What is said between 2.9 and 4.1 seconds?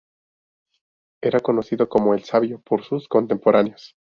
contemporáneos.